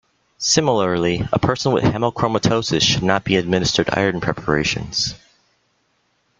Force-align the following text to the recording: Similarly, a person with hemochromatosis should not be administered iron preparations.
Similarly, 0.39 1.27
a 1.31 1.37
person 1.37 1.73
with 1.73 1.83
hemochromatosis 1.83 2.81
should 2.81 3.03
not 3.03 3.23
be 3.23 3.35
administered 3.35 3.87
iron 3.93 4.19
preparations. 4.19 5.13